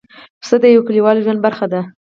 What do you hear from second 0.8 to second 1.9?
کلیوالي ژوند برخه ده.